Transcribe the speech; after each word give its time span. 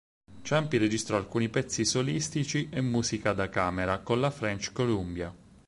Ciampi 0.41 0.77
registrò 0.79 1.15
alcuni 1.15 1.47
pezzi 1.49 1.85
solistici 1.85 2.67
e 2.71 2.81
musica 2.81 3.33
da 3.33 3.49
camera 3.49 3.99
con 3.99 4.19
la 4.19 4.31
French 4.31 4.71
Columbia. 4.71 5.31